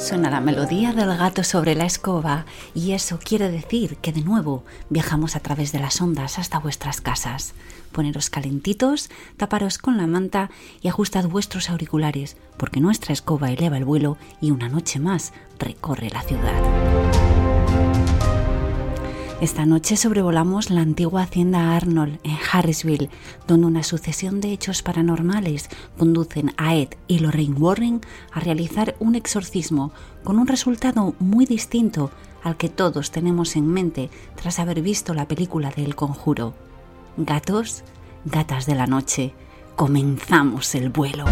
Suena 0.00 0.30
la 0.30 0.40
melodía 0.40 0.94
del 0.94 1.14
gato 1.14 1.44
sobre 1.44 1.74
la 1.74 1.84
escoba 1.84 2.46
y 2.74 2.92
eso 2.92 3.18
quiere 3.22 3.50
decir 3.50 3.98
que 3.98 4.12
de 4.12 4.22
nuevo 4.22 4.64
viajamos 4.88 5.36
a 5.36 5.40
través 5.40 5.72
de 5.72 5.78
las 5.78 6.00
ondas 6.00 6.38
hasta 6.38 6.58
vuestras 6.58 7.02
casas. 7.02 7.52
Poneros 7.92 8.30
calentitos, 8.30 9.10
taparos 9.36 9.76
con 9.76 9.98
la 9.98 10.06
manta 10.06 10.50
y 10.80 10.88
ajustad 10.88 11.28
vuestros 11.28 11.68
auriculares 11.68 12.38
porque 12.56 12.80
nuestra 12.80 13.12
escoba 13.12 13.50
eleva 13.50 13.76
el 13.76 13.84
vuelo 13.84 14.16
y 14.40 14.52
una 14.52 14.70
noche 14.70 14.98
más 15.00 15.34
recorre 15.58 16.08
la 16.08 16.22
ciudad. 16.22 17.29
Esta 19.40 19.64
noche 19.64 19.96
sobrevolamos 19.96 20.68
la 20.68 20.82
antigua 20.82 21.22
hacienda 21.22 21.74
Arnold 21.74 22.18
en 22.24 22.36
Harrisville, 22.52 23.08
donde 23.46 23.68
una 23.68 23.82
sucesión 23.82 24.42
de 24.42 24.52
hechos 24.52 24.82
paranormales 24.82 25.70
conducen 25.96 26.52
a 26.58 26.76
Ed 26.76 26.88
y 27.08 27.20
Lorraine 27.20 27.56
Warren 27.58 28.02
a 28.32 28.40
realizar 28.40 28.96
un 28.98 29.14
exorcismo 29.14 29.92
con 30.24 30.38
un 30.38 30.46
resultado 30.46 31.14
muy 31.20 31.46
distinto 31.46 32.10
al 32.42 32.58
que 32.58 32.68
todos 32.68 33.12
tenemos 33.12 33.56
en 33.56 33.66
mente 33.66 34.10
tras 34.34 34.58
haber 34.58 34.82
visto 34.82 35.14
la 35.14 35.26
película 35.26 35.70
de 35.74 35.84
El 35.84 35.96
Conjuro. 35.96 36.52
Gatos, 37.16 37.82
gatas 38.26 38.66
de 38.66 38.74
la 38.74 38.86
noche, 38.86 39.32
comenzamos 39.74 40.74
el 40.74 40.90
vuelo. 40.90 41.24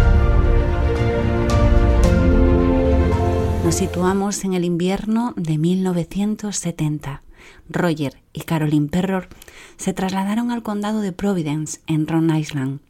Nos 3.66 3.74
situamos 3.74 4.44
en 4.44 4.54
el 4.54 4.64
invierno 4.64 5.34
de 5.36 5.58
1970 5.58 7.27
Roger 7.68 8.22
y 8.32 8.40
Caroline 8.40 8.88
Perror 8.88 9.28
se 9.76 9.92
trasladaron 9.92 10.50
al 10.50 10.62
condado 10.62 11.00
de 11.00 11.12
Providence, 11.12 11.80
en 11.86 12.06
Rhode 12.06 12.38
Island. 12.38 12.80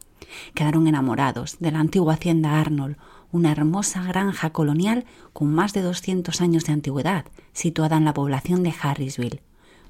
Quedaron 0.55 0.87
enamorados 0.87 1.59
de 1.59 1.71
la 1.71 1.81
antigua 1.81 2.15
hacienda 2.15 2.61
Arnold, 2.61 2.97
una 3.31 3.53
hermosa 3.53 4.03
granja 4.05 4.51
colonial 4.51 5.05
con 5.33 5.53
más 5.53 5.73
de 5.73 5.83
200 5.83 6.41
años 6.41 6.65
de 6.65 6.73
antigüedad, 6.73 7.27
situada 7.53 7.97
en 7.97 8.05
la 8.05 8.15
población 8.15 8.63
de 8.63 8.75
Harrisville. 8.81 9.43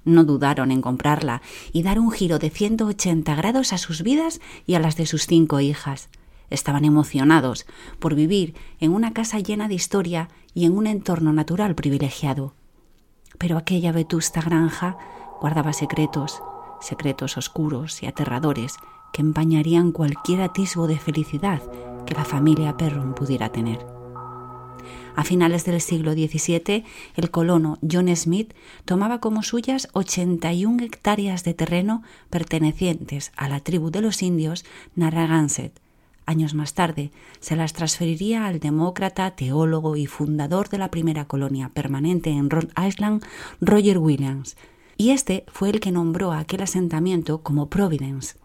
No 0.04 0.24
dudaron 0.24 0.70
en 0.70 0.80
comprarla 0.80 1.42
y 1.72 1.82
dar 1.82 1.98
un 1.98 2.10
giro 2.10 2.38
de 2.38 2.50
180 2.50 3.34
grados 3.34 3.72
a 3.72 3.78
sus 3.78 4.02
vidas 4.02 4.40
y 4.66 4.74
a 4.74 4.80
las 4.80 4.96
de 4.96 5.06
sus 5.06 5.26
cinco 5.26 5.60
hijas. 5.60 6.08
Estaban 6.50 6.84
emocionados 6.84 7.66
por 7.98 8.14
vivir 8.14 8.54
en 8.80 8.92
una 8.92 9.12
casa 9.12 9.38
llena 9.38 9.68
de 9.68 9.74
historia 9.74 10.28
y 10.54 10.64
en 10.64 10.76
un 10.76 10.86
entorno 10.86 11.32
natural 11.32 11.74
privilegiado 11.74 12.54
pero 13.38 13.56
aquella 13.56 13.92
vetusta 13.92 14.40
granja 14.40 14.96
guardaba 15.40 15.72
secretos, 15.72 16.42
secretos 16.80 17.36
oscuros 17.36 18.02
y 18.02 18.06
aterradores 18.06 18.76
que 19.12 19.22
empañarían 19.22 19.92
cualquier 19.92 20.42
atisbo 20.42 20.86
de 20.86 20.98
felicidad 20.98 21.62
que 22.04 22.14
la 22.14 22.24
familia 22.24 22.76
Perron 22.76 23.14
pudiera 23.14 23.50
tener. 23.50 23.86
A 25.16 25.24
finales 25.24 25.64
del 25.64 25.80
siglo 25.80 26.12
XVII, 26.12 26.84
el 27.16 27.30
colono 27.30 27.78
John 27.82 28.14
Smith 28.14 28.54
tomaba 28.84 29.18
como 29.18 29.42
suyas 29.42 29.88
81 29.92 30.84
hectáreas 30.84 31.42
de 31.42 31.54
terreno 31.54 32.02
pertenecientes 32.30 33.32
a 33.36 33.48
la 33.48 33.60
tribu 33.60 33.90
de 33.90 34.00
los 34.00 34.22
indios 34.22 34.64
Narragansett, 34.94 35.80
Años 36.28 36.52
más 36.52 36.74
tarde 36.74 37.10
se 37.40 37.56
las 37.56 37.72
transferiría 37.72 38.44
al 38.44 38.60
demócrata, 38.60 39.30
teólogo 39.30 39.96
y 39.96 40.04
fundador 40.04 40.68
de 40.68 40.76
la 40.76 40.90
primera 40.90 41.24
colonia 41.24 41.70
permanente 41.70 42.28
en 42.28 42.50
Rhode 42.50 42.68
Island, 42.86 43.24
Roger 43.62 43.96
Williams, 43.96 44.58
y 44.98 45.12
este 45.12 45.46
fue 45.48 45.70
el 45.70 45.80
que 45.80 45.90
nombró 45.90 46.32
a 46.32 46.40
aquel 46.40 46.60
asentamiento 46.60 47.42
como 47.42 47.70
Providence. 47.70 48.36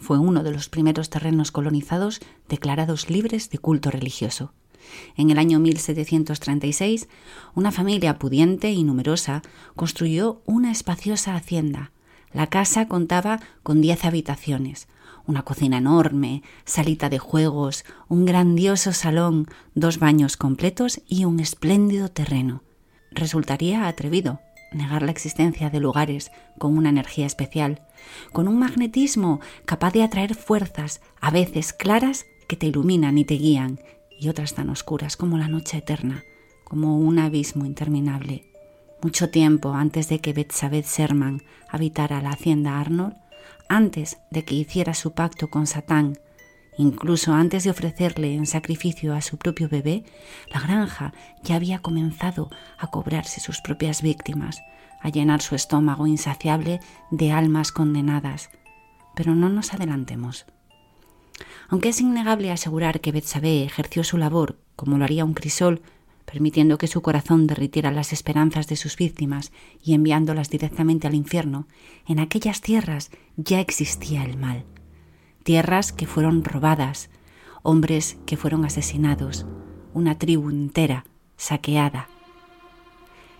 Fue 0.00 0.18
uno 0.18 0.42
de 0.42 0.52
los 0.52 0.70
primeros 0.70 1.10
terrenos 1.10 1.52
colonizados 1.52 2.20
declarados 2.48 3.10
libres 3.10 3.50
de 3.50 3.58
culto 3.58 3.90
religioso. 3.90 4.54
En 5.18 5.28
el 5.28 5.38
año 5.38 5.58
1736, 5.58 7.08
una 7.54 7.72
familia 7.72 8.18
pudiente 8.18 8.72
y 8.72 8.84
numerosa 8.84 9.42
construyó 9.74 10.40
una 10.46 10.72
espaciosa 10.72 11.36
hacienda. 11.36 11.92
La 12.32 12.46
casa 12.46 12.88
contaba 12.88 13.40
con 13.62 13.82
diez 13.82 14.06
habitaciones, 14.06 14.88
una 15.26 15.42
cocina 15.42 15.78
enorme, 15.78 16.42
salita 16.64 17.08
de 17.08 17.18
juegos, 17.18 17.84
un 18.08 18.24
grandioso 18.24 18.92
salón, 18.92 19.46
dos 19.74 19.98
baños 19.98 20.36
completos 20.36 21.00
y 21.06 21.24
un 21.24 21.40
espléndido 21.40 22.08
terreno. 22.08 22.62
Resultaría 23.10 23.88
atrevido 23.88 24.40
negar 24.72 25.02
la 25.02 25.10
existencia 25.10 25.70
de 25.70 25.80
lugares 25.80 26.30
con 26.58 26.76
una 26.76 26.90
energía 26.90 27.26
especial, 27.26 27.82
con 28.32 28.48
un 28.48 28.58
magnetismo 28.58 29.40
capaz 29.64 29.92
de 29.92 30.02
atraer 30.02 30.34
fuerzas, 30.34 31.00
a 31.20 31.30
veces 31.30 31.72
claras, 31.72 32.26
que 32.48 32.56
te 32.56 32.66
iluminan 32.66 33.18
y 33.18 33.24
te 33.24 33.34
guían, 33.34 33.80
y 34.18 34.28
otras 34.28 34.54
tan 34.54 34.70
oscuras 34.70 35.16
como 35.16 35.38
la 35.38 35.48
noche 35.48 35.78
eterna, 35.78 36.24
como 36.64 36.98
un 36.98 37.18
abismo 37.18 37.64
interminable. 37.64 38.52
Mucho 39.02 39.30
tiempo 39.30 39.72
antes 39.72 40.08
de 40.08 40.20
que 40.20 40.32
Betsabeth 40.32 40.86
Sherman 40.86 41.42
habitara 41.68 42.22
la 42.22 42.30
hacienda 42.30 42.80
Arnold, 42.80 43.16
antes 43.68 44.18
de 44.30 44.44
que 44.44 44.54
hiciera 44.54 44.94
su 44.94 45.12
pacto 45.12 45.48
con 45.48 45.66
Satán, 45.66 46.18
incluso 46.78 47.32
antes 47.32 47.64
de 47.64 47.70
ofrecerle 47.70 48.34
en 48.34 48.46
sacrificio 48.46 49.14
a 49.14 49.20
su 49.20 49.38
propio 49.38 49.68
bebé, 49.68 50.04
la 50.52 50.60
granja 50.60 51.12
ya 51.42 51.56
había 51.56 51.80
comenzado 51.80 52.50
a 52.78 52.88
cobrarse 52.88 53.40
sus 53.40 53.60
propias 53.60 54.02
víctimas, 54.02 54.60
a 55.00 55.08
llenar 55.08 55.42
su 55.42 55.54
estómago 55.54 56.06
insaciable 56.06 56.80
de 57.10 57.32
almas 57.32 57.72
condenadas. 57.72 58.50
Pero 59.14 59.34
no 59.34 59.48
nos 59.48 59.72
adelantemos. 59.72 60.46
Aunque 61.68 61.90
es 61.90 62.00
innegable 62.00 62.50
asegurar 62.50 63.00
que 63.00 63.12
Betsabé 63.12 63.64
ejerció 63.64 64.04
su 64.04 64.16
labor 64.18 64.58
como 64.76 64.98
lo 64.98 65.04
haría 65.04 65.24
un 65.24 65.34
crisol 65.34 65.82
permitiendo 66.26 66.76
que 66.76 66.88
su 66.88 67.00
corazón 67.00 67.46
derritiera 67.46 67.90
las 67.90 68.12
esperanzas 68.12 68.66
de 68.66 68.76
sus 68.76 68.96
víctimas 68.96 69.52
y 69.82 69.94
enviándolas 69.94 70.50
directamente 70.50 71.06
al 71.06 71.14
infierno, 71.14 71.66
en 72.06 72.18
aquellas 72.18 72.60
tierras 72.60 73.10
ya 73.36 73.60
existía 73.60 74.24
el 74.24 74.36
mal. 74.36 74.64
Tierras 75.44 75.92
que 75.92 76.06
fueron 76.06 76.44
robadas, 76.44 77.08
hombres 77.62 78.18
que 78.26 78.36
fueron 78.36 78.64
asesinados, 78.64 79.46
una 79.94 80.18
tribu 80.18 80.50
entera 80.50 81.06
saqueada. 81.36 82.08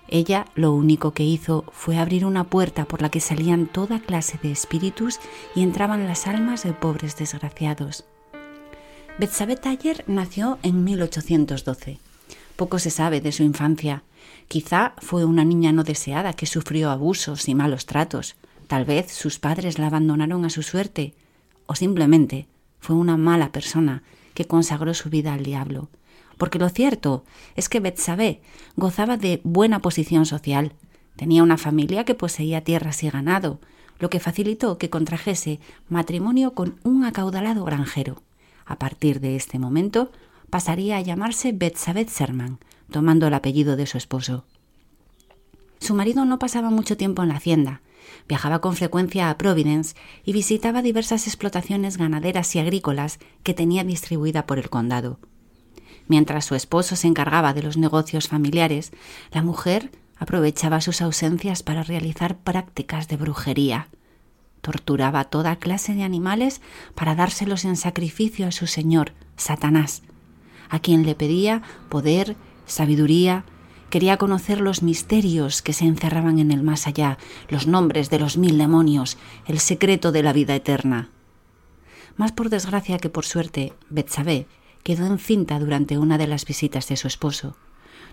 Ella 0.08 0.46
lo 0.54 0.72
único 0.72 1.10
que 1.10 1.24
hizo 1.24 1.64
fue 1.72 1.98
abrir 1.98 2.24
una 2.24 2.44
puerta 2.44 2.84
por 2.84 3.02
la 3.02 3.10
que 3.10 3.18
salían 3.18 3.66
toda 3.66 3.98
clase 3.98 4.38
de 4.40 4.52
espíritus 4.52 5.18
y 5.56 5.62
entraban 5.62 6.06
las 6.06 6.28
almas 6.28 6.62
de 6.62 6.72
pobres 6.72 7.16
desgraciados. 7.16 8.04
Betsabé 9.18 9.56
Taller 9.56 10.04
nació 10.06 10.58
en 10.62 10.84
1812 10.84 11.98
poco 12.56 12.78
se 12.78 12.90
sabe 12.90 13.20
de 13.20 13.32
su 13.32 13.42
infancia. 13.42 14.02
Quizá 14.48 14.94
fue 14.98 15.24
una 15.24 15.44
niña 15.44 15.72
no 15.72 15.84
deseada 15.84 16.32
que 16.32 16.46
sufrió 16.46 16.90
abusos 16.90 17.48
y 17.48 17.54
malos 17.54 17.86
tratos. 17.86 18.36
Tal 18.66 18.84
vez 18.84 19.12
sus 19.12 19.38
padres 19.38 19.78
la 19.78 19.86
abandonaron 19.86 20.44
a 20.44 20.50
su 20.50 20.62
suerte. 20.62 21.14
O 21.66 21.74
simplemente 21.74 22.46
fue 22.80 22.96
una 22.96 23.16
mala 23.16 23.52
persona 23.52 24.02
que 24.34 24.46
consagró 24.46 24.94
su 24.94 25.10
vida 25.10 25.34
al 25.34 25.44
diablo. 25.44 25.88
Porque 26.38 26.58
lo 26.58 26.68
cierto 26.68 27.24
es 27.54 27.68
que 27.68 27.80
Betsabé 27.80 28.40
gozaba 28.76 29.16
de 29.16 29.40
buena 29.44 29.80
posición 29.80 30.26
social. 30.26 30.72
Tenía 31.16 31.42
una 31.42 31.56
familia 31.56 32.04
que 32.04 32.14
poseía 32.14 32.62
tierras 32.62 33.02
y 33.02 33.10
ganado, 33.10 33.58
lo 33.98 34.10
que 34.10 34.20
facilitó 34.20 34.76
que 34.76 34.90
contrajese 34.90 35.60
matrimonio 35.88 36.52
con 36.52 36.78
un 36.82 37.04
acaudalado 37.04 37.64
granjero. 37.64 38.22
A 38.66 38.78
partir 38.78 39.20
de 39.20 39.36
este 39.36 39.58
momento, 39.58 40.10
pasaría 40.50 40.96
a 40.96 41.00
llamarse 41.00 41.52
Betsabeth 41.52 42.10
Sherman, 42.10 42.58
tomando 42.90 43.26
el 43.26 43.34
apellido 43.34 43.76
de 43.76 43.86
su 43.86 43.98
esposo. 43.98 44.44
Su 45.80 45.94
marido 45.94 46.24
no 46.24 46.38
pasaba 46.38 46.70
mucho 46.70 46.96
tiempo 46.96 47.22
en 47.22 47.28
la 47.28 47.36
hacienda. 47.36 47.82
Viajaba 48.28 48.60
con 48.60 48.74
frecuencia 48.76 49.30
a 49.30 49.38
Providence 49.38 49.94
y 50.24 50.32
visitaba 50.32 50.82
diversas 50.82 51.26
explotaciones 51.26 51.96
ganaderas 51.96 52.54
y 52.54 52.58
agrícolas 52.60 53.18
que 53.42 53.54
tenía 53.54 53.84
distribuida 53.84 54.46
por 54.46 54.58
el 54.58 54.70
condado. 54.70 55.18
Mientras 56.08 56.44
su 56.44 56.54
esposo 56.54 56.96
se 56.96 57.08
encargaba 57.08 57.52
de 57.52 57.62
los 57.62 57.76
negocios 57.76 58.28
familiares, 58.28 58.92
la 59.32 59.42
mujer 59.42 59.90
aprovechaba 60.18 60.80
sus 60.80 61.02
ausencias 61.02 61.62
para 61.62 61.82
realizar 61.82 62.38
prácticas 62.38 63.08
de 63.08 63.16
brujería. 63.16 63.88
Torturaba 64.60 65.24
toda 65.24 65.56
clase 65.56 65.94
de 65.94 66.02
animales 66.02 66.60
para 66.94 67.14
dárselos 67.14 67.64
en 67.64 67.76
sacrificio 67.76 68.46
a 68.46 68.52
su 68.52 68.66
señor, 68.66 69.12
Satanás, 69.36 70.02
a 70.68 70.78
quien 70.78 71.04
le 71.04 71.14
pedía 71.14 71.62
poder, 71.88 72.36
sabiduría, 72.66 73.44
quería 73.90 74.16
conocer 74.16 74.60
los 74.60 74.82
misterios 74.82 75.62
que 75.62 75.72
se 75.72 75.84
encerraban 75.84 76.38
en 76.38 76.50
el 76.50 76.62
más 76.62 76.86
allá, 76.86 77.18
los 77.48 77.66
nombres 77.66 78.10
de 78.10 78.18
los 78.18 78.36
mil 78.36 78.58
demonios, 78.58 79.16
el 79.46 79.58
secreto 79.58 80.12
de 80.12 80.22
la 80.22 80.32
vida 80.32 80.54
eterna. 80.54 81.10
Más 82.16 82.32
por 82.32 82.50
desgracia 82.50 82.98
que 82.98 83.10
por 83.10 83.24
suerte, 83.24 83.72
Betsabé 83.90 84.46
quedó 84.82 85.06
encinta 85.06 85.58
durante 85.58 85.98
una 85.98 86.18
de 86.18 86.26
las 86.26 86.44
visitas 86.44 86.88
de 86.88 86.96
su 86.96 87.08
esposo. 87.08 87.56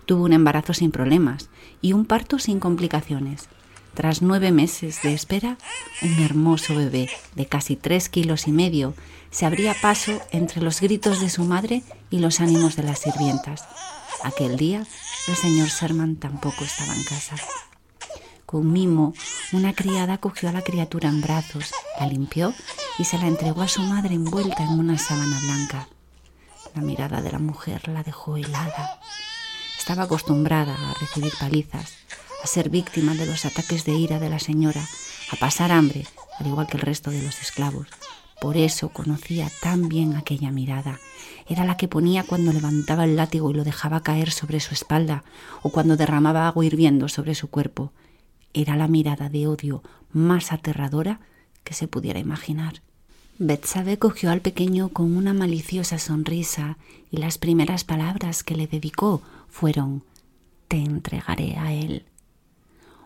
Tuvo 0.06 0.24
un 0.24 0.32
embarazo 0.32 0.74
sin 0.74 0.90
problemas 0.90 1.48
y 1.80 1.92
un 1.92 2.04
parto 2.04 2.38
sin 2.38 2.60
complicaciones. 2.60 3.48
Tras 3.94 4.22
nueve 4.22 4.50
meses 4.50 5.00
de 5.02 5.14
espera, 5.14 5.56
un 6.02 6.18
hermoso 6.22 6.74
bebé 6.74 7.08
de 7.36 7.46
casi 7.46 7.76
tres 7.76 8.08
kilos 8.08 8.48
y 8.48 8.52
medio 8.52 8.94
se 9.34 9.46
abría 9.46 9.74
paso 9.74 10.22
entre 10.30 10.62
los 10.62 10.80
gritos 10.80 11.20
de 11.20 11.28
su 11.28 11.42
madre 11.42 11.82
y 12.08 12.20
los 12.20 12.38
ánimos 12.38 12.76
de 12.76 12.84
las 12.84 13.00
sirvientas. 13.00 13.64
Aquel 14.22 14.56
día 14.56 14.86
el 15.26 15.34
señor 15.34 15.68
Sherman 15.68 16.16
tampoco 16.16 16.62
estaba 16.62 16.94
en 16.94 17.02
casa. 17.02 17.34
Con 18.46 18.72
mimo, 18.72 19.12
una 19.50 19.72
criada 19.72 20.18
cogió 20.18 20.48
a 20.50 20.52
la 20.52 20.62
criatura 20.62 21.08
en 21.08 21.20
brazos, 21.20 21.72
la 21.98 22.06
limpió 22.06 22.54
y 22.96 23.06
se 23.06 23.18
la 23.18 23.26
entregó 23.26 23.62
a 23.62 23.68
su 23.68 23.82
madre 23.82 24.14
envuelta 24.14 24.62
en 24.62 24.78
una 24.78 24.98
sábana 24.98 25.40
blanca. 25.40 25.88
La 26.76 26.82
mirada 26.82 27.20
de 27.20 27.32
la 27.32 27.40
mujer 27.40 27.88
la 27.88 28.04
dejó 28.04 28.36
helada. 28.36 29.00
Estaba 29.76 30.04
acostumbrada 30.04 30.74
a 30.74 30.94
recibir 30.94 31.32
palizas, 31.40 31.94
a 32.44 32.46
ser 32.46 32.68
víctima 32.70 33.14
de 33.14 33.26
los 33.26 33.44
ataques 33.44 33.84
de 33.84 33.94
ira 33.94 34.20
de 34.20 34.30
la 34.30 34.38
señora, 34.38 34.86
a 35.32 35.36
pasar 35.36 35.72
hambre, 35.72 36.06
al 36.38 36.46
igual 36.46 36.68
que 36.68 36.76
el 36.76 36.82
resto 36.82 37.10
de 37.10 37.22
los 37.22 37.40
esclavos. 37.40 37.88
Por 38.44 38.58
eso 38.58 38.90
conocía 38.90 39.50
tan 39.62 39.88
bien 39.88 40.16
aquella 40.16 40.50
mirada. 40.50 41.00
Era 41.48 41.64
la 41.64 41.78
que 41.78 41.88
ponía 41.88 42.24
cuando 42.24 42.52
levantaba 42.52 43.04
el 43.04 43.16
látigo 43.16 43.50
y 43.50 43.54
lo 43.54 43.64
dejaba 43.64 44.02
caer 44.02 44.30
sobre 44.30 44.60
su 44.60 44.74
espalda, 44.74 45.24
o 45.62 45.70
cuando 45.70 45.96
derramaba 45.96 46.46
agua 46.46 46.62
hirviendo 46.62 47.08
sobre 47.08 47.34
su 47.34 47.48
cuerpo. 47.48 47.90
Era 48.52 48.76
la 48.76 48.86
mirada 48.86 49.30
de 49.30 49.46
odio 49.46 49.82
más 50.12 50.52
aterradora 50.52 51.20
que 51.64 51.72
se 51.72 51.88
pudiera 51.88 52.20
imaginar. 52.20 52.82
Betsabe 53.38 53.98
cogió 53.98 54.30
al 54.30 54.42
pequeño 54.42 54.90
con 54.90 55.16
una 55.16 55.32
maliciosa 55.32 55.98
sonrisa 55.98 56.76
y 57.10 57.16
las 57.16 57.38
primeras 57.38 57.82
palabras 57.82 58.44
que 58.44 58.56
le 58.56 58.66
dedicó 58.66 59.22
fueron 59.48 60.04
Te 60.68 60.76
entregaré 60.76 61.56
a 61.56 61.72
él. 61.72 62.04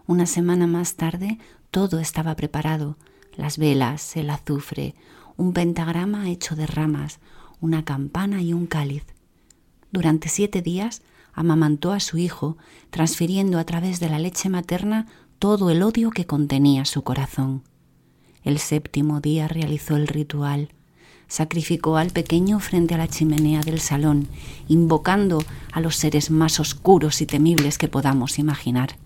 Una 0.05 0.27
semana 0.27 0.67
más 0.67 0.97
tarde 0.97 1.39
todo 1.71 2.01
estaba 2.01 2.35
preparado, 2.35 2.97
las 3.37 3.57
velas, 3.57 4.17
el 4.17 4.31
azufre, 4.31 4.97
un 5.39 5.53
pentagrama 5.53 6.29
hecho 6.29 6.57
de 6.57 6.67
ramas, 6.67 7.21
una 7.61 7.85
campana 7.85 8.43
y 8.43 8.53
un 8.53 8.67
cáliz. 8.67 9.05
Durante 9.91 10.29
siete 10.29 10.61
días 10.61 11.01
amamantó 11.33 11.93
a 11.93 12.01
su 12.01 12.19
hijo, 12.19 12.59
transfiriendo 12.91 13.59
a 13.59 13.65
través 13.65 14.01
de 14.01 14.11
la 14.11 14.19
leche 14.19 14.51
materna 14.51 15.07
todo 15.39 15.71
el 15.71 15.83
odio 15.83 16.11
que 16.11 16.27
contenía 16.27 16.85
su 16.85 17.05
corazón. 17.05 17.63
El 18.43 18.59
séptimo 18.59 19.21
día 19.21 19.47
realizó 19.47 19.97
el 19.97 20.09
ritual. 20.09 20.71
Sacrificó 21.29 21.97
al 21.99 22.11
pequeño 22.11 22.59
frente 22.59 22.95
a 22.95 22.99
la 22.99 23.07
chimenea 23.07 23.61
del 23.61 23.81
salón, 23.81 24.27
invocando 24.67 25.45
a 25.71 25.81
los 25.81 25.95
seres 25.95 26.33
más 26.33 26.59
oscuros 26.59 27.21
y 27.21 27.27
temibles 27.27 27.79
que 27.79 27.87
podamos 27.87 28.41
imaginar. 28.41 28.97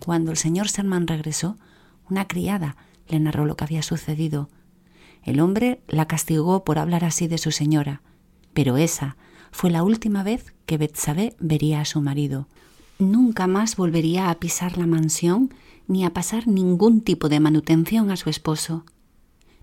Cuando 0.00 0.32
el 0.32 0.36
señor 0.36 0.68
Sermán 0.68 1.06
regresó, 1.06 1.56
una 2.10 2.26
criada 2.28 2.76
le 3.08 3.20
narró 3.20 3.46
lo 3.46 3.56
que 3.56 3.64
había 3.64 3.82
sucedido. 3.82 4.50
El 5.24 5.40
hombre 5.40 5.80
la 5.88 6.06
castigó 6.06 6.64
por 6.64 6.78
hablar 6.78 7.04
así 7.04 7.26
de 7.26 7.38
su 7.38 7.50
señora, 7.50 8.02
pero 8.52 8.76
esa 8.76 9.16
fue 9.50 9.70
la 9.70 9.82
última 9.82 10.22
vez 10.22 10.54
que 10.66 10.78
Betsabé 10.78 11.34
vería 11.38 11.80
a 11.80 11.84
su 11.84 12.00
marido 12.00 12.46
nunca 12.98 13.46
más 13.46 13.76
volvería 13.76 14.30
a 14.30 14.34
pisar 14.36 14.78
la 14.78 14.86
mansión 14.86 15.52
ni 15.86 16.02
a 16.04 16.14
pasar 16.14 16.48
ningún 16.48 17.02
tipo 17.02 17.28
de 17.28 17.40
manutención 17.40 18.10
a 18.10 18.16
su 18.16 18.30
esposo. 18.30 18.86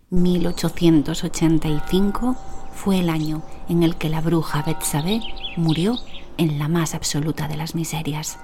1885 0.09 2.35
fue 2.73 2.99
el 2.99 3.09
año 3.09 3.41
en 3.69 3.81
el 3.83 3.95
que 3.95 4.09
la 4.09 4.19
bruja 4.21 4.61
Betsabé 4.61 5.21
murió 5.57 5.97
en 6.37 6.59
la 6.59 6.67
más 6.67 6.93
absoluta 6.93 7.47
de 7.47 7.57
las 7.57 7.73
miserias. 7.75 8.37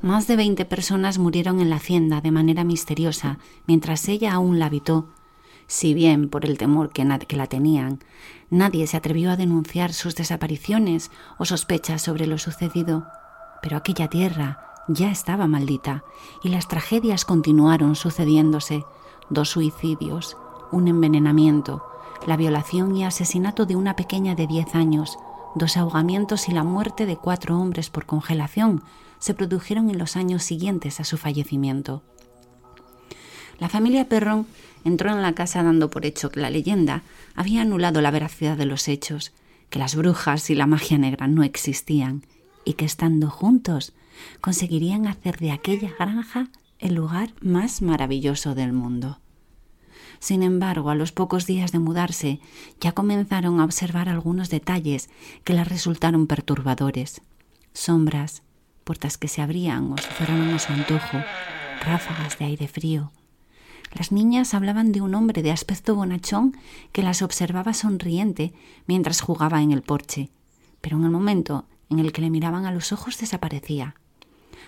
Más 0.00 0.26
de 0.26 0.36
20 0.36 0.64
personas 0.64 1.18
murieron 1.18 1.60
en 1.60 1.68
la 1.70 1.76
hacienda 1.76 2.20
de 2.20 2.30
manera 2.30 2.62
misteriosa 2.64 3.38
mientras 3.66 4.08
ella 4.08 4.32
aún 4.32 4.58
la 4.58 4.66
habitó. 4.66 5.08
Si 5.68 5.92
bien 5.92 6.30
por 6.30 6.46
el 6.46 6.56
temor 6.56 6.90
que, 6.90 7.06
que 7.28 7.36
la 7.36 7.46
tenían, 7.46 8.00
nadie 8.48 8.86
se 8.86 8.96
atrevió 8.96 9.30
a 9.30 9.36
denunciar 9.36 9.92
sus 9.92 10.16
desapariciones 10.16 11.10
o 11.38 11.44
sospechas 11.44 12.00
sobre 12.00 12.26
lo 12.26 12.38
sucedido. 12.38 13.06
Pero 13.62 13.76
aquella 13.76 14.08
tierra 14.08 14.58
ya 14.88 15.10
estaba 15.10 15.46
maldita 15.46 16.04
y 16.42 16.48
las 16.48 16.68
tragedias 16.68 17.26
continuaron 17.26 17.96
sucediéndose. 17.96 18.82
Dos 19.28 19.50
suicidios, 19.50 20.38
un 20.72 20.88
envenenamiento, 20.88 21.84
la 22.26 22.38
violación 22.38 22.96
y 22.96 23.04
asesinato 23.04 23.66
de 23.66 23.76
una 23.76 23.94
pequeña 23.94 24.34
de 24.34 24.46
10 24.46 24.74
años, 24.74 25.18
dos 25.54 25.76
ahogamientos 25.76 26.48
y 26.48 26.52
la 26.52 26.64
muerte 26.64 27.04
de 27.04 27.18
cuatro 27.18 27.60
hombres 27.60 27.90
por 27.90 28.06
congelación 28.06 28.82
se 29.18 29.34
produjeron 29.34 29.90
en 29.90 29.98
los 29.98 30.16
años 30.16 30.44
siguientes 30.44 30.98
a 30.98 31.04
su 31.04 31.18
fallecimiento. 31.18 32.02
La 33.58 33.68
familia 33.68 34.08
Perron 34.08 34.46
entró 34.84 35.10
en 35.10 35.22
la 35.22 35.34
casa 35.34 35.62
dando 35.62 35.90
por 35.90 36.06
hecho 36.06 36.30
que 36.30 36.40
la 36.40 36.50
leyenda 36.50 37.02
había 37.34 37.62
anulado 37.62 38.00
la 38.00 38.10
veracidad 38.10 38.56
de 38.56 38.66
los 38.66 38.88
hechos, 38.88 39.32
que 39.70 39.78
las 39.78 39.96
brujas 39.96 40.50
y 40.50 40.54
la 40.54 40.66
magia 40.66 40.98
negra 40.98 41.26
no 41.26 41.42
existían 41.42 42.22
y 42.64 42.74
que 42.74 42.84
estando 42.84 43.30
juntos 43.30 43.92
conseguirían 44.40 45.06
hacer 45.06 45.38
de 45.38 45.52
aquella 45.52 45.92
granja 45.98 46.48
el 46.78 46.94
lugar 46.94 47.32
más 47.40 47.82
maravilloso 47.82 48.54
del 48.54 48.72
mundo. 48.72 49.20
Sin 50.20 50.42
embargo, 50.42 50.90
a 50.90 50.94
los 50.94 51.12
pocos 51.12 51.46
días 51.46 51.70
de 51.70 51.78
mudarse, 51.78 52.40
ya 52.80 52.92
comenzaron 52.92 53.60
a 53.60 53.64
observar 53.64 54.08
algunos 54.08 54.50
detalles 54.50 55.10
que 55.44 55.54
les 55.54 55.68
resultaron 55.68 56.26
perturbadores. 56.26 57.22
Sombras, 57.72 58.42
puertas 58.84 59.16
que 59.16 59.28
se 59.28 59.42
abrían 59.42 59.92
o 59.92 59.98
se 59.98 60.10
cerraban 60.10 60.50
a 60.50 60.58
su 60.58 60.72
antojo, 60.72 61.18
ráfagas 61.84 62.38
de 62.38 62.46
aire 62.46 62.66
frío. 62.66 63.12
Las 63.92 64.12
niñas 64.12 64.54
hablaban 64.54 64.92
de 64.92 65.00
un 65.00 65.14
hombre 65.14 65.42
de 65.42 65.50
aspecto 65.50 65.94
bonachón 65.94 66.56
que 66.92 67.02
las 67.02 67.22
observaba 67.22 67.72
sonriente 67.74 68.52
mientras 68.86 69.20
jugaba 69.20 69.62
en 69.62 69.72
el 69.72 69.82
porche, 69.82 70.30
pero 70.80 70.96
en 70.96 71.04
el 71.04 71.10
momento 71.10 71.64
en 71.90 71.98
el 71.98 72.12
que 72.12 72.20
le 72.20 72.30
miraban 72.30 72.66
a 72.66 72.72
los 72.72 72.92
ojos 72.92 73.18
desaparecía. 73.18 73.94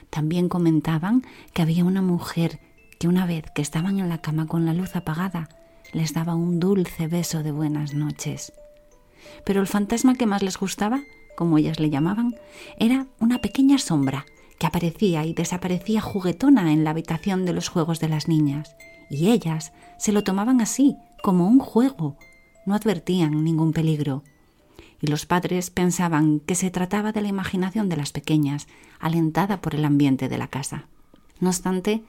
También 0.08 0.48
comentaban 0.48 1.24
que 1.52 1.62
había 1.62 1.84
una 1.84 2.02
mujer 2.02 2.60
que 2.98 3.08
una 3.08 3.26
vez 3.26 3.44
que 3.54 3.62
estaban 3.62 3.98
en 3.98 4.08
la 4.08 4.18
cama 4.18 4.46
con 4.46 4.66
la 4.66 4.74
luz 4.74 4.96
apagada, 4.96 5.48
les 5.92 6.14
daba 6.14 6.34
un 6.34 6.60
dulce 6.60 7.06
beso 7.06 7.42
de 7.42 7.52
buenas 7.52 7.94
noches. 7.94 8.52
Pero 9.44 9.60
el 9.60 9.66
fantasma 9.66 10.14
que 10.14 10.26
más 10.26 10.42
les 10.42 10.58
gustaba, 10.58 11.02
como 11.36 11.58
ellas 11.58 11.80
le 11.80 11.90
llamaban, 11.90 12.36
era 12.78 13.06
una 13.18 13.40
pequeña 13.40 13.78
sombra 13.78 14.26
que 14.58 14.66
aparecía 14.66 15.24
y 15.24 15.32
desaparecía 15.32 16.00
juguetona 16.00 16.72
en 16.72 16.84
la 16.84 16.90
habitación 16.90 17.46
de 17.46 17.54
los 17.54 17.68
juegos 17.68 17.98
de 18.00 18.08
las 18.08 18.28
niñas, 18.28 18.76
y 19.10 19.30
ellas 19.30 19.72
se 19.98 20.12
lo 20.12 20.24
tomaban 20.24 20.60
así, 20.60 20.96
como 21.22 21.46
un 21.46 21.58
juego, 21.58 22.16
no 22.64 22.74
advertían 22.74 23.44
ningún 23.44 23.72
peligro 23.72 24.22
y 25.00 25.06
los 25.06 25.26
padres 25.26 25.70
pensaban 25.70 26.40
que 26.40 26.54
se 26.54 26.70
trataba 26.70 27.12
de 27.12 27.22
la 27.22 27.28
imaginación 27.28 27.88
de 27.88 27.96
las 27.96 28.12
pequeñas, 28.12 28.68
alentada 28.98 29.60
por 29.60 29.74
el 29.74 29.84
ambiente 29.84 30.28
de 30.28 30.38
la 30.38 30.48
casa. 30.48 30.86
No 31.40 31.48
obstante, 31.48 32.04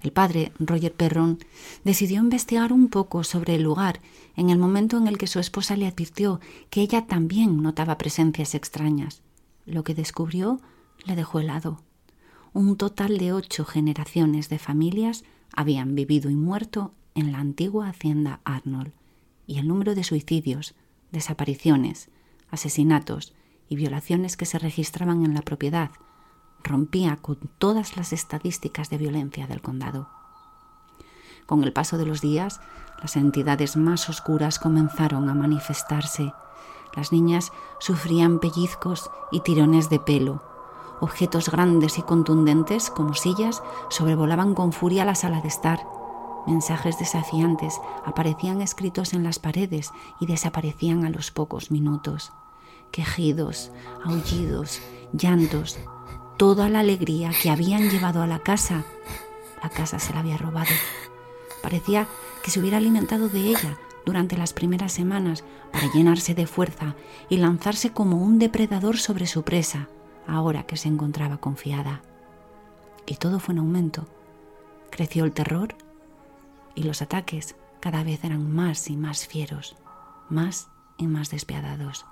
el 0.00 0.12
padre, 0.12 0.52
Roger 0.58 0.92
Perron, 0.92 1.38
decidió 1.84 2.20
investigar 2.20 2.72
un 2.72 2.88
poco 2.88 3.24
sobre 3.24 3.54
el 3.54 3.62
lugar 3.62 4.00
en 4.36 4.50
el 4.50 4.58
momento 4.58 4.98
en 4.98 5.06
el 5.06 5.16
que 5.16 5.28
su 5.28 5.38
esposa 5.38 5.76
le 5.76 5.86
advirtió 5.86 6.40
que 6.70 6.82
ella 6.82 7.06
también 7.06 7.62
notaba 7.62 7.96
presencias 7.98 8.54
extrañas. 8.54 9.22
Lo 9.64 9.84
que 9.84 9.94
descubrió 9.94 10.60
le 11.06 11.16
dejó 11.16 11.38
helado. 11.40 11.80
Un 12.52 12.76
total 12.76 13.16
de 13.18 13.32
ocho 13.32 13.64
generaciones 13.64 14.48
de 14.48 14.58
familias 14.58 15.24
habían 15.56 15.94
vivido 15.94 16.30
y 16.30 16.36
muerto 16.36 16.94
en 17.14 17.32
la 17.32 17.38
antigua 17.38 17.88
hacienda 17.88 18.40
Arnold, 18.44 18.92
y 19.46 19.58
el 19.58 19.68
número 19.68 19.94
de 19.94 20.04
suicidios, 20.04 20.74
desapariciones, 21.12 22.10
asesinatos 22.50 23.34
y 23.68 23.76
violaciones 23.76 24.36
que 24.36 24.46
se 24.46 24.58
registraban 24.58 25.24
en 25.24 25.34
la 25.34 25.42
propiedad 25.42 25.90
rompía 26.64 27.16
con 27.16 27.38
todas 27.58 27.96
las 27.96 28.12
estadísticas 28.12 28.90
de 28.90 28.98
violencia 28.98 29.46
del 29.46 29.60
condado. 29.60 30.08
Con 31.46 31.62
el 31.62 31.72
paso 31.72 31.98
de 31.98 32.06
los 32.06 32.20
días, 32.22 32.60
las 33.00 33.16
entidades 33.16 33.76
más 33.76 34.08
oscuras 34.08 34.58
comenzaron 34.58 35.28
a 35.28 35.34
manifestarse. 35.34 36.32
Las 36.96 37.12
niñas 37.12 37.52
sufrían 37.78 38.40
pellizcos 38.40 39.10
y 39.30 39.40
tirones 39.40 39.90
de 39.90 40.00
pelo. 40.00 40.53
Objetos 41.00 41.50
grandes 41.50 41.98
y 41.98 42.02
contundentes, 42.02 42.90
como 42.90 43.14
sillas, 43.14 43.62
sobrevolaban 43.90 44.54
con 44.54 44.72
furia 44.72 45.04
la 45.04 45.14
sala 45.14 45.40
de 45.40 45.48
estar. 45.48 45.86
Mensajes 46.46 46.98
desafiantes 46.98 47.80
aparecían 48.04 48.60
escritos 48.60 49.12
en 49.12 49.24
las 49.24 49.38
paredes 49.38 49.92
y 50.20 50.26
desaparecían 50.26 51.04
a 51.04 51.10
los 51.10 51.30
pocos 51.30 51.70
minutos 51.70 52.32
quejidos, 52.94 53.72
aullidos, 54.04 54.80
llantos, 55.12 55.80
toda 56.36 56.68
la 56.68 56.78
alegría 56.78 57.32
que 57.42 57.50
habían 57.50 57.90
llevado 57.90 58.22
a 58.22 58.28
la 58.28 58.38
casa, 58.38 58.84
la 59.60 59.68
casa 59.68 59.98
se 59.98 60.12
la 60.12 60.20
había 60.20 60.36
robado. 60.36 60.70
Parecía 61.60 62.06
que 62.44 62.52
se 62.52 62.60
hubiera 62.60 62.76
alimentado 62.76 63.28
de 63.28 63.40
ella 63.40 63.78
durante 64.06 64.36
las 64.36 64.52
primeras 64.52 64.92
semanas 64.92 65.42
para 65.72 65.92
llenarse 65.92 66.36
de 66.36 66.46
fuerza 66.46 66.94
y 67.28 67.38
lanzarse 67.38 67.92
como 67.92 68.18
un 68.18 68.38
depredador 68.38 68.96
sobre 68.98 69.26
su 69.26 69.42
presa, 69.42 69.88
ahora 70.26 70.64
que 70.64 70.76
se 70.76 70.88
encontraba 70.88 71.38
confiada. 71.38 72.02
Y 73.06 73.16
todo 73.16 73.40
fue 73.40 73.52
en 73.52 73.58
aumento. 73.58 74.06
Creció 74.90 75.24
el 75.24 75.32
terror 75.32 75.74
y 76.74 76.84
los 76.84 77.02
ataques 77.02 77.56
cada 77.80 78.02
vez 78.02 78.24
eran 78.24 78.50
más 78.50 78.88
y 78.88 78.96
más 78.96 79.26
fieros, 79.26 79.76
más 80.28 80.68
y 80.96 81.06
más 81.06 81.30
despiadados. 81.30 82.06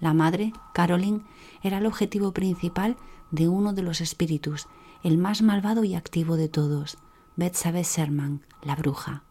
La 0.00 0.14
madre, 0.14 0.52
Caroline, 0.72 1.22
era 1.62 1.78
el 1.78 1.86
objetivo 1.86 2.32
principal 2.32 2.96
de 3.30 3.48
uno 3.48 3.72
de 3.72 3.82
los 3.82 4.00
espíritus, 4.00 4.66
el 5.02 5.18
más 5.18 5.42
malvado 5.42 5.84
y 5.84 5.94
activo 5.94 6.36
de 6.36 6.48
todos, 6.48 6.98
Betsabe 7.36 7.82
Sherman, 7.84 8.42
la 8.62 8.74
bruja. 8.74 9.22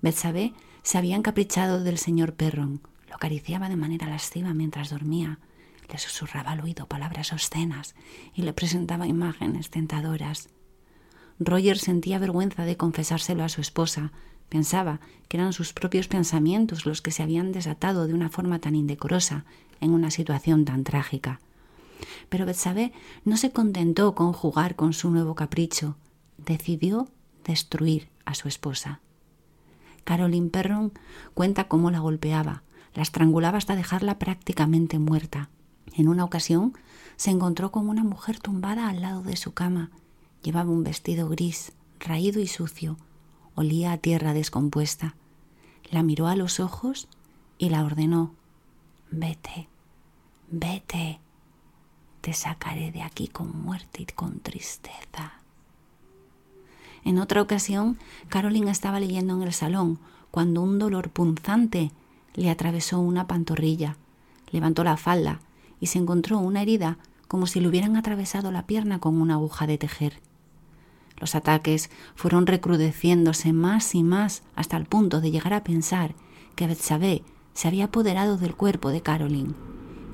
Betsabe 0.00 0.54
se 0.82 0.98
había 0.98 1.16
encaprichado 1.16 1.82
del 1.82 1.98
señor 1.98 2.34
Perron, 2.34 2.80
lo 3.08 3.16
acariciaba 3.16 3.68
de 3.68 3.76
manera 3.76 4.08
lasciva 4.08 4.54
mientras 4.54 4.90
dormía, 4.90 5.38
le 5.90 5.98
susurraba 5.98 6.52
al 6.52 6.60
oído 6.60 6.86
palabras 6.86 7.32
obscenas 7.32 7.94
y 8.34 8.42
le 8.42 8.52
presentaba 8.52 9.06
imágenes 9.06 9.70
tentadoras. 9.70 10.48
Roger 11.38 11.78
sentía 11.78 12.18
vergüenza 12.18 12.64
de 12.64 12.76
confesárselo 12.76 13.44
a 13.44 13.48
su 13.48 13.60
esposa, 13.60 14.12
pensaba 14.48 15.00
que 15.28 15.36
eran 15.36 15.52
sus 15.52 15.72
propios 15.72 16.08
pensamientos 16.08 16.86
los 16.86 17.02
que 17.02 17.10
se 17.10 17.22
habían 17.22 17.52
desatado 17.52 18.06
de 18.06 18.14
una 18.14 18.28
forma 18.28 18.60
tan 18.60 18.74
indecorosa 18.74 19.44
en 19.80 19.90
una 19.90 20.10
situación 20.10 20.64
tan 20.64 20.84
trágica. 20.84 21.40
Pero 22.28 22.46
Betsabé 22.46 22.92
no 23.24 23.36
se 23.36 23.50
contentó 23.50 24.14
con 24.14 24.32
jugar 24.32 24.76
con 24.76 24.92
su 24.92 25.10
nuevo 25.10 25.34
capricho, 25.34 25.96
decidió 26.38 27.08
destruir 27.44 28.08
a 28.24 28.34
su 28.34 28.48
esposa. 28.48 29.00
Caroline 30.04 30.50
Perron 30.50 30.92
cuenta 31.34 31.64
cómo 31.68 31.90
la 31.90 31.98
golpeaba, 31.98 32.62
la 32.94 33.02
estrangulaba 33.02 33.58
hasta 33.58 33.76
dejarla 33.76 34.18
prácticamente 34.18 34.98
muerta. 34.98 35.50
En 35.92 36.08
una 36.08 36.24
ocasión 36.24 36.72
se 37.16 37.30
encontró 37.30 37.70
con 37.70 37.88
una 37.88 38.04
mujer 38.04 38.40
tumbada 38.40 38.88
al 38.88 39.02
lado 39.02 39.22
de 39.22 39.36
su 39.36 39.52
cama. 39.52 39.90
Llevaba 40.42 40.70
un 40.70 40.82
vestido 40.82 41.28
gris, 41.28 41.72
raído 42.00 42.40
y 42.40 42.46
sucio. 42.46 42.96
Olía 43.54 43.92
a 43.92 43.98
tierra 43.98 44.34
descompuesta. 44.34 45.14
La 45.90 46.02
miró 46.02 46.26
a 46.26 46.36
los 46.36 46.60
ojos 46.60 47.08
y 47.58 47.68
la 47.68 47.84
ordenó 47.84 48.32
Vete, 49.10 49.68
vete, 50.50 51.20
te 52.20 52.32
sacaré 52.32 52.90
de 52.90 53.02
aquí 53.02 53.28
con 53.28 53.62
muerte 53.62 54.02
y 54.02 54.06
con 54.06 54.40
tristeza. 54.40 55.34
En 57.04 57.18
otra 57.20 57.42
ocasión, 57.42 57.98
Caroline 58.28 58.70
estaba 58.70 58.98
leyendo 58.98 59.34
en 59.36 59.42
el 59.42 59.52
salón 59.52 60.00
cuando 60.32 60.62
un 60.62 60.80
dolor 60.80 61.10
punzante 61.10 61.92
le 62.34 62.50
atravesó 62.50 62.98
una 62.98 63.28
pantorrilla. 63.28 63.96
Levantó 64.50 64.82
la 64.82 64.96
falda 64.96 65.40
y 65.80 65.86
se 65.86 65.98
encontró 65.98 66.38
una 66.38 66.62
herida 66.62 66.98
como 67.28 67.46
si 67.46 67.60
le 67.60 67.68
hubieran 67.68 67.96
atravesado 67.96 68.52
la 68.52 68.66
pierna 68.66 69.00
con 69.00 69.20
una 69.20 69.34
aguja 69.34 69.66
de 69.66 69.78
tejer. 69.78 70.20
Los 71.18 71.34
ataques 71.34 71.90
fueron 72.14 72.46
recrudeciéndose 72.46 73.52
más 73.52 73.94
y 73.94 74.02
más 74.02 74.42
hasta 74.56 74.76
el 74.76 74.86
punto 74.86 75.20
de 75.20 75.30
llegar 75.30 75.52
a 75.54 75.64
pensar 75.64 76.14
que 76.56 76.66
Betsabé 76.66 77.22
se 77.54 77.68
había 77.68 77.86
apoderado 77.86 78.36
del 78.36 78.54
cuerpo 78.54 78.90
de 78.90 79.00
Caroline. 79.00 79.54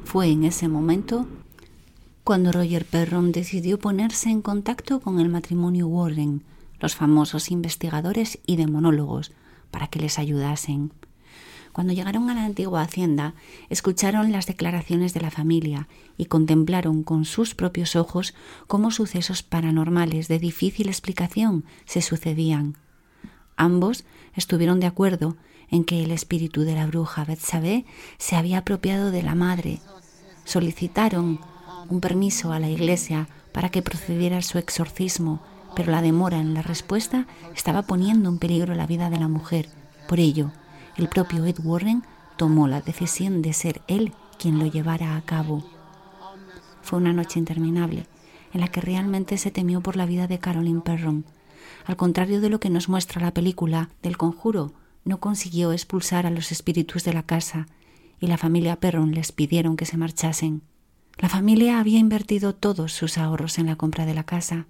Fue 0.05 0.29
en 0.29 0.45
ese 0.45 0.69
momento 0.69 1.27
cuando 2.25 2.53
Roger 2.53 2.85
Perron 2.85 3.33
decidió 3.33 3.79
ponerse 3.79 4.31
en 4.31 4.43
contacto 4.43 5.01
con 5.01 5.21
el 5.21 5.29
matrimonio 5.29 5.89
Warren, 5.89 6.43
los 6.79 6.95
famosos 6.95 7.51
investigadores 7.51 8.39
y 8.47 8.57
demonólogos, 8.57 9.33
para 9.71 9.89
que 9.89 10.01
les 10.01 10.19
ayudasen. 10.19 10.93
Cuando 11.73 11.93
llegaron 11.93 12.29
a 12.31 12.35
la 12.35 12.45
antigua 12.45 12.83
hacienda, 12.83 13.35
escucharon 13.69 14.33
las 14.33 14.47
declaraciones 14.47 15.15
de 15.15 15.21
la 15.21 15.31
familia 15.31 15.89
y 16.17 16.27
contemplaron 16.27 17.03
con 17.05 17.25
sus 17.25 17.55
propios 17.55 17.95
ojos 17.95 18.35
cómo 18.67 18.91
sucesos 18.91 19.43
paranormales 19.43 20.27
de 20.29 20.39
difícil 20.39 20.89
explicación 20.89 21.65
se 21.85 22.03
sucedían. 22.03 22.77
Ambos 23.57 24.05
estuvieron 24.35 24.81
de 24.81 24.87
acuerdo 24.87 25.37
en 25.71 25.85
que 25.85 26.03
el 26.03 26.11
espíritu 26.11 26.63
de 26.63 26.75
la 26.75 26.87
bruja 26.87 27.25
Betsabé 27.25 27.85
se 28.19 28.35
había 28.35 28.59
apropiado 28.59 29.11
de 29.13 29.23
la 29.23 29.35
madre. 29.35 29.81
Solicitaron 30.45 31.41
un 31.89 32.01
permiso 32.01 32.53
a 32.53 32.59
la 32.59 32.69
iglesia 32.69 33.29
para 33.53 33.69
que 33.69 33.83
procediera 33.83 34.43
su 34.43 34.59
exorcismo, 34.59 35.41
pero 35.77 35.93
la 35.93 36.03
demora 36.03 36.39
en 36.39 36.55
la 36.55 36.63
respuesta 36.63 37.27
estaba 37.55 37.83
poniendo 37.83 38.29
en 38.29 38.39
peligro 38.39 38.75
la 38.75 38.87
vida 38.87 39.11
de 39.11 39.21
la 39.21 39.29
mujer. 39.29 39.69
Por 40.09 40.19
ello, 40.19 40.51
el 40.97 41.09
propio 41.09 41.45
Ed 41.45 41.57
Warren 41.63 42.03
tomó 42.37 42.69
la 42.69 42.81
decisión 42.81 43.43
de 43.43 43.53
ser 43.53 43.83
él 43.89 44.13
quien 44.39 44.59
lo 44.59 44.67
llevara 44.67 45.17
a 45.17 45.23
cabo. 45.23 45.65
Fue 46.83 46.99
una 46.99 47.13
noche 47.13 47.39
interminable, 47.39 48.07
en 48.53 48.61
la 48.61 48.69
que 48.69 48.81
realmente 48.81 49.37
se 49.39 49.51
temió 49.51 49.81
por 49.83 49.97
la 49.97 50.07
vida 50.07 50.27
de 50.27 50.39
Caroline 50.39 50.81
Perron. 50.81 51.25
Al 51.87 51.97
contrario 51.97 52.41
de 52.41 52.49
lo 52.49 52.61
que 52.61 52.71
nos 52.71 52.89
muestra 52.89 53.21
la 53.21 53.35
película 53.35 53.91
del 54.03 54.17
conjuro, 54.17 54.73
no 55.05 55.21
consiguió 55.21 55.73
expulsar 55.73 56.27
a 56.27 56.31
los 56.31 56.53
espíritus 56.53 57.05
de 57.05 57.13
la 57.13 57.23
casa 57.23 57.67
y 58.19 58.27
la 58.27 58.39
familia 58.39 58.77
Perron 58.77 59.13
les 59.13 59.33
pidieron 59.33 59.77
que 59.77 59.87
se 59.87 59.97
marchasen. 59.97 60.63
La 61.19 61.29
familia 61.29 61.81
había 61.81 61.99
invertido 61.99 62.55
todos 62.55 62.93
sus 62.93 63.19
ahorros 63.19 63.59
en 63.59 63.67
la 63.67 63.77
compra 63.77 64.07
de 64.07 64.15
la 64.15 64.25
casa 64.25 64.67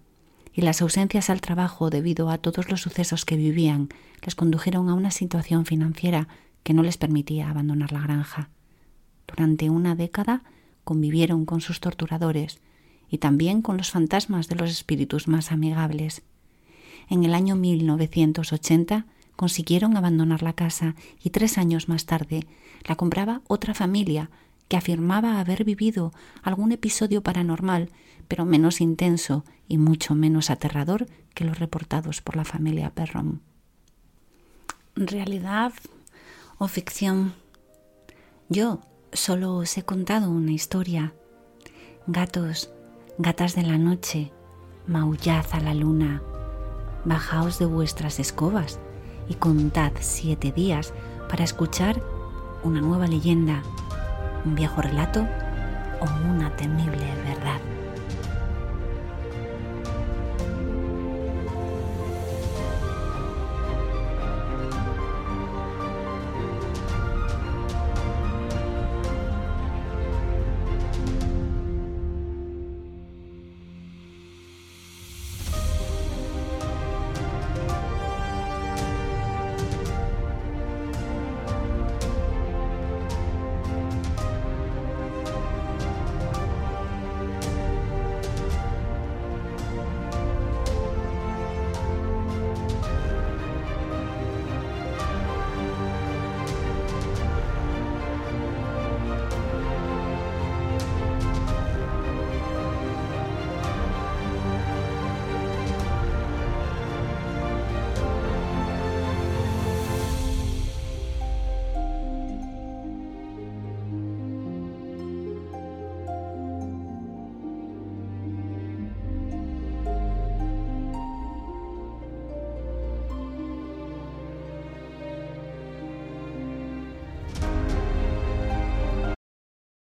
y 0.52 0.62
las 0.62 0.83
ausencias 0.83 1.30
al 1.30 1.40
trabajo 1.40 1.90
debido 1.90 2.30
a 2.30 2.38
todos 2.38 2.71
los 2.71 2.80
sucesos 2.80 3.25
que 3.25 3.37
vivían 3.37 3.88
les 4.23 4.35
condujeron 4.35 4.88
a 4.88 4.95
una 4.95 5.11
situación 5.11 5.64
financiera 5.66 6.28
que 6.62 6.75
no 6.75 6.83
les 6.83 6.97
permitía 6.97 7.49
abandonar 7.49 7.92
la 7.92 8.00
granja. 8.00 8.50
Durante 9.26 9.71
una 9.71 9.95
década 9.95 10.42
convivieron 10.85 11.45
con 11.45 11.61
sus 11.61 11.80
torturadores 11.80 12.59
y 13.09 13.19
también 13.19 13.62
con 13.62 13.76
los 13.76 13.90
fantasmas 13.90 14.49
de 14.49 14.57
los 14.57 14.71
espíritus 14.71 15.28
más 15.28 15.52
amigables. 15.52 16.23
En 17.09 17.25
el 17.25 17.35
año 17.35 17.57
1980 17.57 19.07
consiguieron 19.37 19.97
abandonar 19.97 20.42
la 20.42 20.52
casa 20.52 20.95
y 21.23 21.30
tres 21.30 21.59
años 21.59 21.88
más 21.88 22.07
tarde 22.07 22.47
la 22.85 22.97
compraba 22.97 23.42
otra 23.47 23.75
familia 23.75 24.30
que 24.71 24.77
afirmaba 24.77 25.41
haber 25.41 25.65
vivido 25.65 26.12
algún 26.45 26.71
episodio 26.71 27.25
paranormal, 27.25 27.91
pero 28.29 28.45
menos 28.45 28.81
intenso 28.81 29.45
y 29.67 29.79
mucho 29.79 30.15
menos 30.15 30.49
aterrador 30.49 31.09
que 31.35 31.45
los 31.45 31.59
reportados 31.59 32.21
por 32.23 32.37
la 32.37 32.45
familia 32.45 32.91
Perron. 32.91 33.43
¿Realidad 34.95 35.73
o 36.59 36.69
ficción? 36.69 37.35
Yo 38.49 38.79
solo 39.12 39.57
os 39.57 39.77
he 39.77 39.83
contado 39.83 40.31
una 40.31 40.53
historia. 40.53 41.15
Gatos, 42.07 42.71
gatas 43.19 43.57
de 43.57 43.65
la 43.65 43.77
noche, 43.77 44.31
maullad 44.87 45.47
a 45.50 45.59
la 45.59 45.75
luna, 45.75 46.23
bajaos 47.05 47.59
de 47.59 47.67
vuestras 47.67 48.21
escobas 48.21 48.79
y 49.29 49.35
contad 49.35 49.91
siete 49.99 50.53
días 50.53 50.95
para 51.29 51.43
escuchar 51.43 52.00
una 52.62 52.81
nueva 52.81 53.09
leyenda 53.09 53.65
un 54.45 54.55
viejo 54.55 54.81
relato 54.83 55.27
o 56.01 56.07
una 56.29 56.51
temible 56.57 57.07
verdad. 57.25 57.80